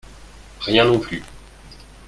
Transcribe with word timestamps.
Rien 0.61 0.85
non 0.85 0.97
plus 0.99 1.21